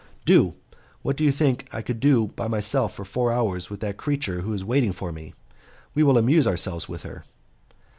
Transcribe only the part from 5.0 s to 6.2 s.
me? We will